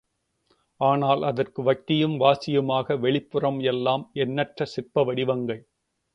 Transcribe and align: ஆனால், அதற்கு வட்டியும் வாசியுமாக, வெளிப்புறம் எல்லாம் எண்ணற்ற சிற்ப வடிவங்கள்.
ஆனால், 0.81 1.21
அதற்கு 1.23 1.63
வட்டியும் 1.63 2.15
வாசியுமாக, 2.19 2.97
வெளிப்புறம் 3.01 3.59
எல்லாம் 3.63 4.09
எண்ணற்ற 4.17 4.65
சிற்ப 4.65 5.03
வடிவங்கள். 5.03 5.63